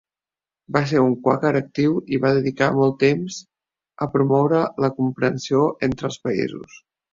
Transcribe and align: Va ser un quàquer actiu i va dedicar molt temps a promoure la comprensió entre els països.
Va 0.77 0.81
ser 0.91 1.01
un 1.07 1.11
quàquer 1.27 1.51
actiu 1.59 1.99
i 2.17 2.21
va 2.23 2.31
dedicar 2.39 2.71
molt 2.79 2.97
temps 3.05 3.37
a 4.07 4.09
promoure 4.17 4.65
la 4.87 4.93
comprensió 4.99 5.63
entre 5.93 6.13
els 6.13 6.21
països. 6.27 6.83